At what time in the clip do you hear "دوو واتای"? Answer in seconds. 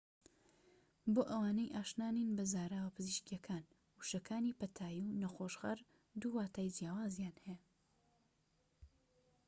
6.19-6.73